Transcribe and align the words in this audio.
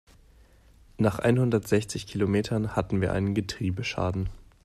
Nach 0.97 1.19
einhundertsechzig 1.19 2.07
Kilometern 2.07 2.75
hatten 2.75 3.01
wir 3.01 3.13
einen 3.13 3.35
Getriebeschaden. 3.35 4.29